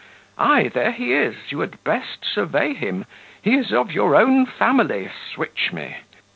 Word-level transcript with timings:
Ay, 0.39 0.67
there 0.67 0.89
he 0.89 1.13
is; 1.13 1.35
you 1.51 1.59
had 1.59 1.83
best 1.83 2.25
survey 2.25 2.73
him; 2.73 3.05
he 3.39 3.53
is 3.53 3.71
of 3.71 3.91
your 3.91 4.15
own 4.15 4.47
family; 4.47 5.11
switch 5.31 5.71
me. 5.71 5.97